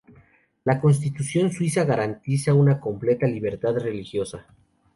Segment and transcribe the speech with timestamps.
[0.63, 4.47] La Constitución suiza garantiza una completa libertad religiosa.